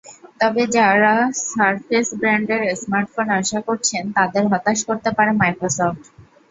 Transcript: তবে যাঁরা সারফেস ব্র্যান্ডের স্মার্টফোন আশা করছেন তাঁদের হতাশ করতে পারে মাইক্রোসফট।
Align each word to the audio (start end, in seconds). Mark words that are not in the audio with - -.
তবে 0.39 0.63
যাঁরা 0.75 1.13
সারফেস 1.47 2.07
ব্র্যান্ডের 2.19 2.61
স্মার্টফোন 2.75 3.27
আশা 3.39 3.59
করছেন 3.67 4.03
তাঁদের 4.17 4.43
হতাশ 4.51 4.79
করতে 4.89 5.09
পারে 5.17 5.31
মাইক্রোসফট। 5.39 6.01